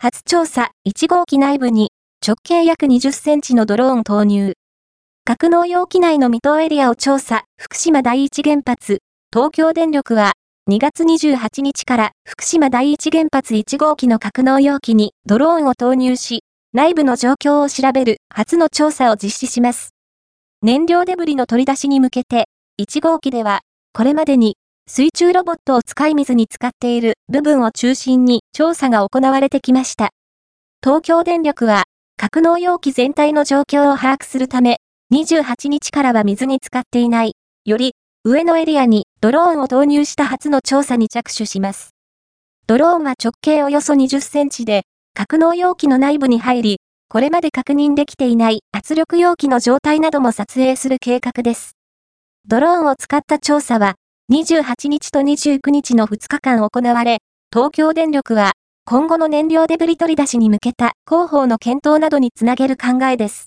[0.00, 1.90] 初調査1号機内部に
[2.24, 4.52] 直径約20センチのドローン投入。
[5.24, 9.00] 格納容器内の未踏エリアを調査、福島第一原発、
[9.34, 10.34] 東京電力は
[10.70, 19.90] 2月28日から福島第一原発1号機の格納容器にドローンを投入し、内部の状況を調べる初の調査を実施します。
[20.62, 22.46] 燃料デブリの取り出しに向けて、
[22.80, 23.62] 1号機では、
[23.92, 24.56] これまでに
[24.90, 30.08] 水中ロボットを使い水に使っている部分を中心に調査が行われてきました。
[30.82, 31.84] 東京電力は、
[32.16, 34.78] 格納容器全体の状況を把握するため、
[35.12, 37.34] 28日からは水に使っていない、
[37.66, 41.90] より上のエリアにドローンを投入した初の調査に着手します。
[42.66, 51.76] ドローンは直径およそ20センチで、格納容器の内部に入り、これまで確認できていない圧力容器の状態なども撮影する計画です。
[52.46, 53.96] ドローンを使った調査は、
[54.30, 58.52] 28日と29日の2日間行われ、東京電力は、
[58.84, 63.46] 今後の燃料デブリ取り出しに向けた広報の検討などにつなげる考えです。